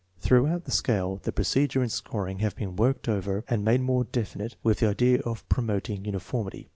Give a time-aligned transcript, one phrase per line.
[0.19, 4.55] \Throughout the scale the procedure and scoring have been worked over and made more definite
[4.63, 6.69] with the idea of promoting uni formity.